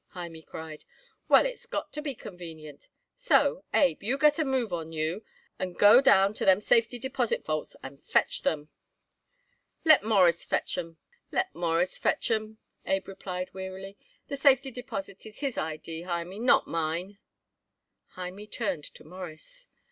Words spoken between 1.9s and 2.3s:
to be